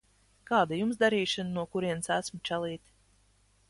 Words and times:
Kāda 0.51 0.79
Jums 0.79 0.97
darīšana 1.03 1.53
no 1.59 1.69
kurienes 1.77 2.13
esmu, 2.19 2.43
čalīt? 2.51 2.85